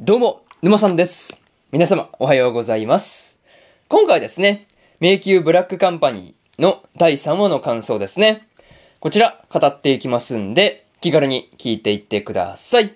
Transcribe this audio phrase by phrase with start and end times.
[0.00, 1.40] どうも、沼さんです。
[1.72, 3.36] 皆様、おはようございます。
[3.88, 4.68] 今回ですね、
[5.00, 8.46] 迷宮ブラックカンパニーの第3話の感想ですね。
[9.00, 12.94] こちら、語っていきますんで、気軽に聞いていってください。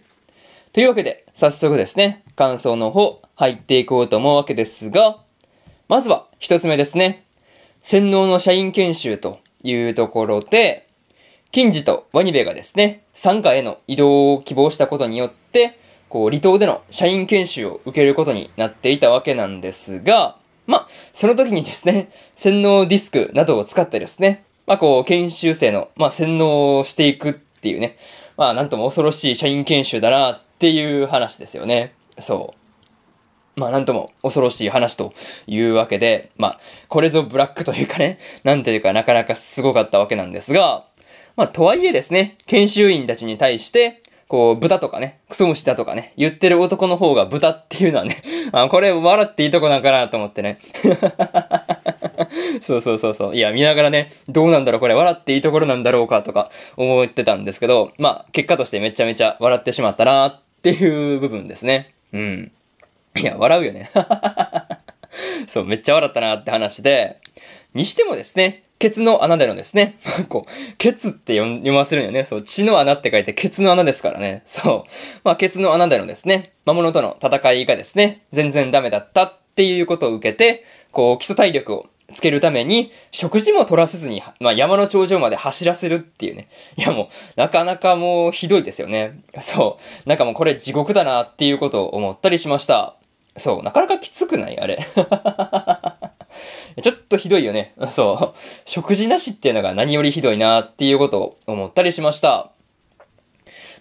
[0.73, 5.19] というわけで、早速ですね、感想の方、入っていこうと思うわけですが、
[5.88, 7.24] まずは、一つ目ですね。
[7.82, 10.87] 洗脳の社員研修というところで、
[11.50, 15.81] 金次とワニベがですね、参加への移動を希望したことによって、
[16.12, 27.97] こう、離島での社員研修を受けることになっていたわけなんですが、まあ、その時にですね、洗脳ディスクなどを使ってですね、まあこう、研修生の、まあ洗脳をしていくっていうね、
[28.37, 31.95] まあなんとも恐ろしい社員研修だなっていう話ですよね。
[32.21, 32.55] そ
[33.57, 33.60] う。
[33.60, 35.15] まあなんとも恐ろしい話と
[35.47, 40.85] いうわけで、まあ、これぞブラックというかね、なんていうかなかなかすごかったわけなんですが、
[41.37, 44.02] まあとはいえですね、研修員たちに対して、
[44.33, 48.23] こう、豚とかね、クソ虫だとかね、言ってる男の方が豚っていうのはね、
[48.53, 50.59] あこれ笑っていいとこなんかなと思ってね。
[52.65, 53.37] そうそうそうそう。
[53.37, 61.93] いや、見ながらね、どうなんだろう、これ笑っていいところなんだろうかとか思ってたんですけど、まあ、結果としてめちゃめちゃ笑ってしまったなっていう部分ですね。
[62.15, 62.52] うん。
[63.19, 63.91] いや、笑うよね。
[65.48, 67.19] そう、めっちゃ笑ったなって話で、
[67.74, 69.97] にしてもですね、ケツの穴でのですね、
[70.28, 72.25] こう、ケツって読ませるんよね。
[72.25, 74.42] そう、血の穴って書いてケツの穴ですからね。
[74.47, 74.91] そう。
[75.22, 86.48] まあ、ケツの穴でのですね、魔物との戦いがですね、全然ダメだったっていうことを受けて、こう、基礎体力をつけるために、食事も取らせずに、まあ、山の頂上まで走らせるっていうね。
[86.77, 89.20] いやもう、なかなかもうひどいですよね。
[89.42, 90.08] そう。
[90.08, 92.96] なんかもうこれ地獄だなっていうことを思ったりしました。
[93.36, 93.62] そう。
[93.62, 94.58] なかなかきつくない？
[94.58, 94.84] あれ。
[96.80, 97.74] ちょっとひどいよね。
[97.94, 98.38] そう。
[98.64, 102.50] 食事なしっていうのが何よりひどいなっていうことを思ったりしました。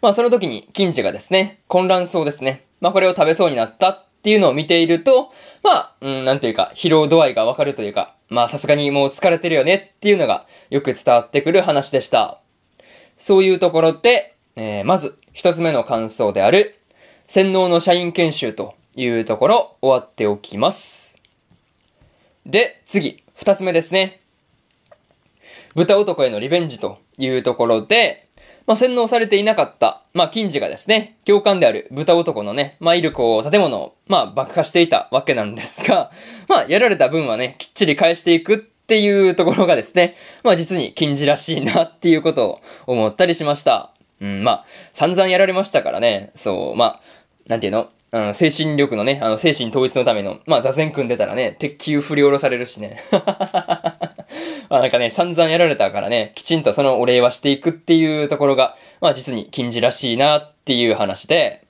[0.02, 2.66] まあその時に、金次がですね、混乱そうですね。
[2.80, 5.32] まあこれを食べそうになったっていうのを見ていると、
[5.64, 12.40] まあ、うん、なんていうか、疲労度合いがわかるというか、まあさすがにもう疲れてるよねっていうのがよく伝わってくる話でした。
[13.18, 16.80] そういうところで、えー、まず一つ目の感想である、
[17.28, 21.01] 洗脳の社員研修というところ終わっておきます。
[22.46, 24.22] で、次、二つ目ですね。
[25.76, 28.28] 豚男へのリベンジというところで、
[28.68, 36.12] まあ、洗脳されていなかった、まあ、金次がですね、教官である豚男のね、まあ、いるこう、建物を、まあ、爆破していたわけなんですが、
[36.48, 43.92] まあ、やられた分はね、きっちり返していくっていうところがですね、まあ、実に金次らしいなっていうことを思ったりしました。
[44.20, 47.02] うん、まあ、散々やられましたからね、そう、まあ、
[47.48, 47.90] なんていうの？
[48.14, 53.02] あの、精神力のね、あの、精神統一のための、まあ、座禅組んでたらね、鉄球振り下ろされるしね。
[53.12, 61.64] まあ、なんかね、散々やられたからね、きちんとそのお礼はしていくっていうところが、まあ、実に禁じらしいなっていう話で、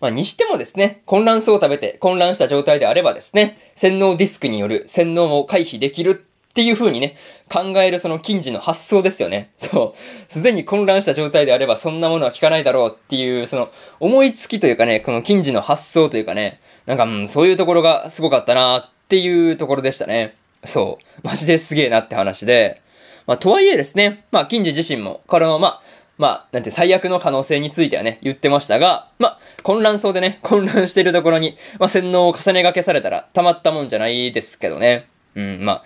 [0.00, 7.16] まあ、にしてもですね、混乱層を食べて混乱した状態であればですね、洗脳ディスクによる洗脳を回避できるっていう風にね、
[7.52, 9.50] 考えるその近似の発想ですよね。
[9.58, 9.96] そ
[10.28, 10.32] う。
[10.32, 20.36] すでに混乱した状態であればそんなものは効かないだろうっていう、その思いつきというかね、この近似の発想というかね、なんか、うん、そういうところがすごかったなっていうところでしたね。
[20.64, 21.26] そう。
[21.26, 22.82] マジですげえなって話で。
[23.26, 25.82] まあ、とはいえですね、まあ、近似自身も、これの、まあ、
[26.18, 35.08] まあ、なんて、最悪の可能性についてはね、言ってましたが、まあ、混乱そうでね、混乱してるところに、まあ、洗脳を重ね掛けされたら、たまったもんじゃないですけどね。
[35.34, 35.84] うん、まあ、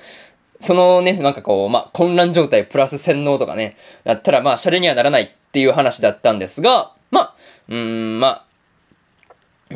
[0.60, 7.34] そのね、なんかこう、まあ、混乱状態プラス洗脳とかね、だったらまあ、シャレにはならないっていう話だったんですが、まあ、
[7.68, 7.76] うー
[8.16, 8.44] ん、ま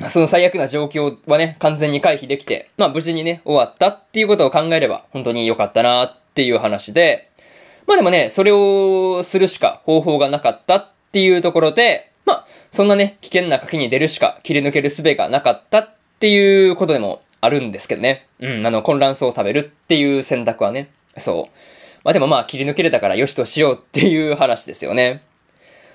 [0.01, 7.31] あ、その最悪な状況はね、完全に回避できて、まあ無事にね、終わったっていうことを考えれば、本当に良かったなっていう話で、
[7.87, 18.27] まあでもね、それをするしか方法がなかったっていうところで、まあ、そんなね、危険な賭けに出るしか切り抜ける術がなかったっていうことでもあるんですけどね。
[18.41, 20.91] うん、あの、混乱層を食べるっていう選択はね。
[21.19, 21.59] そう。
[22.05, 25.23] まあでもまあ切り抜けれたからよしとしようっていう話ですよね。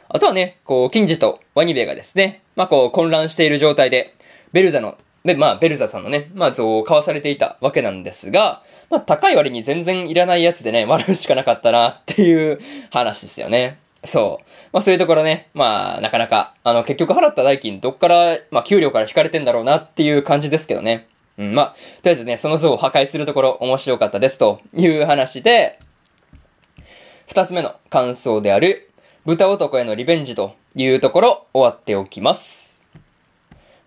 [0.09, 4.13] あとはね、こう、金次とワニベがですね、まあこう、混乱している状態で、
[4.51, 13.79] ベルザの、で、まあ、ベルザさんのね、まあ、そう、交わされていたわけなんですが、まあ、高い割に全然いらないやつでね、笑うしかなかったなっていう話ですよね。
[14.05, 14.45] そう。
[14.71, 21.07] まあ、そういうところね、まあ、なかなか、あの、結局払った代金、どっから、まあ、給料から引かれてんだろうなっていう感じですけどね。
[21.37, 21.75] うん、まあ、と
[22.05, 25.79] りあえずね、その像を破壊するところ面白かったですという話で、
[27.27, 28.89] 二つ目の感想である、
[29.25, 32.73] 豚男へのリベンジというところ終わっておきます。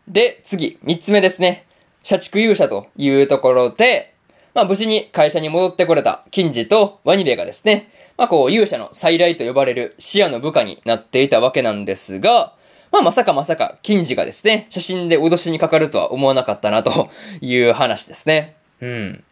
[0.06, 1.66] で、次、三つ目ですね。
[2.02, 4.14] 社畜勇者というところで、
[4.54, 12.54] まあ無事に会社に戻ってこれた金次とワニベがですね、まあこう勇者の再来と呼ばれる視野の部下になっていたわけなんですが、
[12.92, 17.10] まあまさかまさか、金次がですね、写真で脅しにかかるとは思わなかったなと
[17.40, 18.56] いう話ですね。
[18.80, 19.24] うん。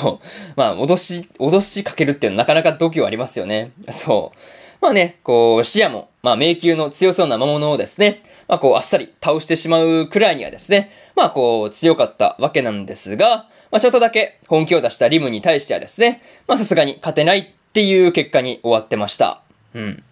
[0.00, 0.28] そう。
[0.56, 3.72] まあ、脅し、脅しかけるっていうのはなかなか度胸ありますよね。
[3.92, 4.38] そう。
[4.80, 19.42] まあね、こう、視野も、まあ迷宮の強そうな魔物をですね、まあこう、あっさり倒してしまうくらいにはですね、まあこう、強かったわけなんですが、まあちょっとだけ本気を出したリムに対してはですね、まあさすがに勝てないっていう結果に終わってました。
[19.74, 20.04] うん。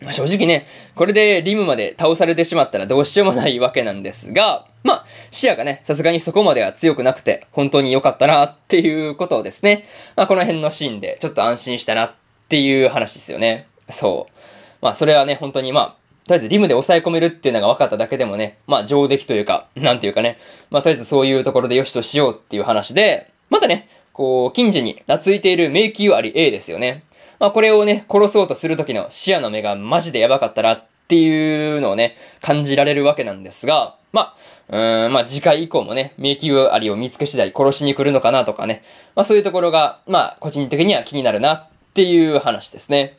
[0.00, 9.86] まあ、正直ね、これでリムまで倒されてしまったらどうしようもないわけなんですが、まあ、視野がね、さすがにそこまでは強くなくて、本当に良かったなっていうことをですね、
[10.16, 12.14] まあ、この辺のシーンでちょっと安心したなっ
[12.48, 13.66] ていう話ですよね。
[13.90, 14.32] そう。
[14.80, 20.38] まあ、それはね、本当にまあ、とりあえずリムで抑え込めるっていうのが分かっただけでもね、まあ、上出来というか、なんていうかね、
[20.70, 27.02] まあ、とりあえずそういうところで良しとしようっていう話で、またね、こう、近所に懐いている迷宮あり A ですよね。
[27.40, 34.36] まあこれをね、殺そうとする時の視野の目がマジでやばかったなっていうのをね、感じられるわけなんですが、ま
[34.68, 38.84] あ、うーん、まあ次回以降もね、迷宮ありを見つけ次第殺しに来るのかなとかね、
[39.16, 43.18] まあそういうところが、まあ個人的には気になるなっていう話ですね。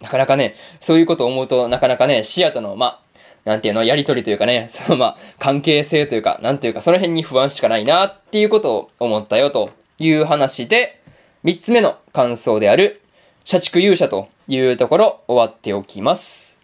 [0.00, 3.00] なかなかね、そういうことを思うと、なかなかね、視野との、まあ、
[3.44, 10.99] なんていうの、やりとりというかね、 そのまあ、関係性というか、なんていうか、その辺に不安しかないなっていうことを思ったよという話で、
[11.42, 13.00] 三つ目の感想である、
[13.44, 16.54] 社畜勇者というところ終わっておきます。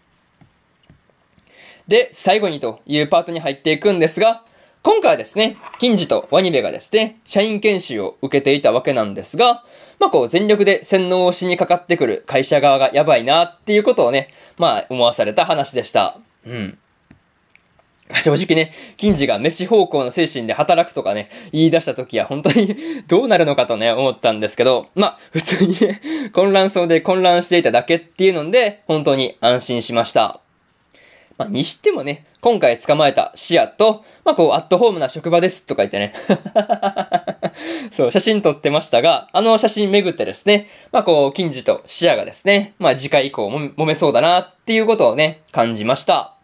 [1.88, 4.44] で、最後にというパートに入っていくんですが、
[4.82, 9.64] 今回はですね、金次とワニベがですね、社員研修を受けていたわけなんですが、
[9.98, 16.18] まあこう全力で洗脳をしにかかってくる会社側がやばいなっていうことをね、まあ思わされた話でした。
[16.44, 16.78] うん。
[18.22, 22.76] 正直ね、金次が飯方向の精神で働くとかね、言い出した時は本当に
[23.08, 30.40] どうなるのかとね、思ったんですけど、まあ、普通にね、混乱そうで混乱していただけっていうので、本当に安心しました。
[31.36, 36.14] まあ、にしてもね、今回捕まえた視野と、まあ、こう、アットホームな職場ですとか言ってね。
[37.92, 46.36] そう、写真撮ってましたが、あの写真巡ってですね、まあ、こう、金次と視野がですね、まあ、次回以降も揉めそうだなっていうことをね、感じました。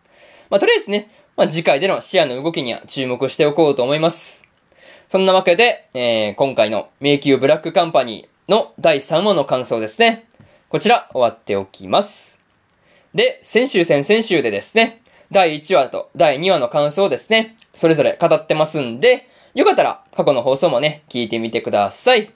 [0.50, 4.43] まあ、とりあえずね、まあ、次回での視野の動きには注目しておこうと思います。
[5.11, 10.29] そんなわけで、えー、今回の迷宮ブラックカンパニーの第3話の感想ですね。
[10.69, 12.37] こちら終わっておきます。
[13.14, 15.00] で、先週先々週でですね、
[15.31, 22.31] 第1話と第2話の感想をですね、それぞれ語ってますんで、よかったら過去の放送もね、聞いてみてください。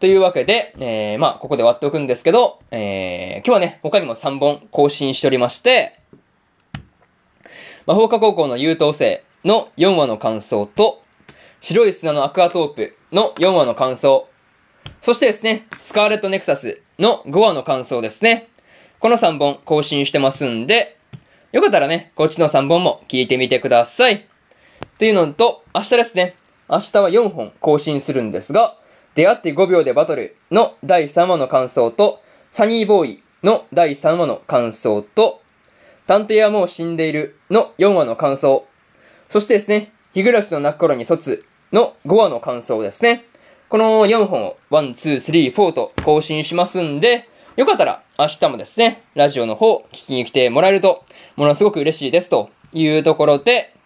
[0.00, 6.00] というわけで、えー、まあ、ここで終わっておくんですけど、えー、今日はね、他にも3本更新しておりまして、
[7.88, 11.02] 魔法科高校の優等生の4話の感想と、
[11.62, 14.28] 白い砂のアクアトープの4話の感想、
[15.00, 18.50] そしてですね、スカーレットネクサスの5話の感想ですね。
[19.00, 20.98] この3本更新してますんで、
[21.50, 24.26] よかったらね、こっちの3本も聞いてみてください。
[24.98, 26.34] というのと、明日ですね。
[26.68, 28.76] 明日は4本更新するんですが、
[29.14, 32.20] 出会って5秒でバトルの第3話の感想と、
[32.52, 35.40] サニーボーイの第3話の感想と、
[36.08, 38.66] 探偵はもう死んでいるの4話の感想。
[39.28, 43.26] そしてですね、日暮らしの泣く頃に卒の5話の感想ですね。
[43.68, 51.04] この4本を1、2、3、4と更新しますんで、よかったら明日もですね、ラジオの方聞きに来てもらえると、
[51.36, 53.76] ものすごく嬉しいですというところで、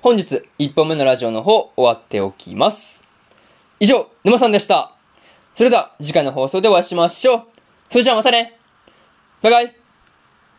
[0.00, 3.02] 本日1本目のラジオの方終わっておきます。
[3.80, 4.92] 以上、沼さんでした。
[5.56, 7.42] それでは次回の放送でお会いしましょう。
[7.90, 8.56] それじゃあまたね
[9.42, 9.77] バイバイ